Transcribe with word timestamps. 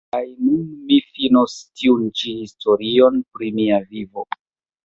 Kaj 0.13 0.19
nun 0.45 0.61
mi 0.91 0.97
finos 1.17 1.53
tiun-ĉi 1.81 2.33
historion 2.39 3.23
pri 3.37 3.55
mia 3.61 3.81
vivo. 3.93 4.29